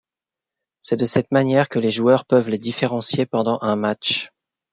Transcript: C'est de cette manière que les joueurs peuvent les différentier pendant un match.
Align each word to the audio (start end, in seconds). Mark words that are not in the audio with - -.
C'est 0.81 0.97
de 0.97 1.05
cette 1.05 1.29
manière 1.31 1.69
que 1.69 1.77
les 1.77 1.91
joueurs 1.91 2.25
peuvent 2.25 2.49
les 2.49 2.57
différentier 2.57 3.27
pendant 3.27 3.59
un 3.61 3.75
match. 3.75 4.31